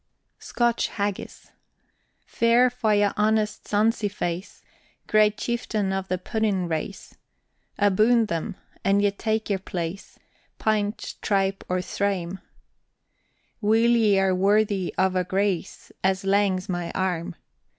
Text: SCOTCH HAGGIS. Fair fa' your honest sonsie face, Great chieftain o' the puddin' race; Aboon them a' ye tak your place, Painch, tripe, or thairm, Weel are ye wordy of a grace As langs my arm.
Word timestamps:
SCOTCH 0.39 0.87
HAGGIS. 0.95 1.51
Fair 2.25 2.71
fa' 2.71 2.95
your 2.95 3.13
honest 3.17 3.65
sonsie 3.67 4.09
face, 4.11 4.63
Great 5.05 5.37
chieftain 5.37 5.93
o' 5.93 6.01
the 6.01 6.17
puddin' 6.17 6.67
race; 6.67 7.13
Aboon 7.77 8.25
them 8.25 8.55
a' 8.83 8.95
ye 8.95 9.11
tak 9.11 9.51
your 9.51 9.59
place, 9.59 10.17
Painch, 10.57 11.21
tripe, 11.21 11.63
or 11.69 11.81
thairm, 11.81 12.39
Weel 13.61 14.17
are 14.19 14.29
ye 14.29 14.31
wordy 14.33 14.95
of 14.95 15.15
a 15.15 15.23
grace 15.23 15.91
As 16.03 16.23
langs 16.25 16.67
my 16.67 16.89
arm. 16.95 17.35